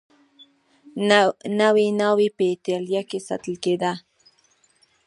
نوې 1.59 1.87
ناوې 1.99 2.27
په 2.37 2.43
اېټالیا 2.53 3.01
کې 3.09 3.19
ساتل 3.27 3.55
کېده. 3.63 3.93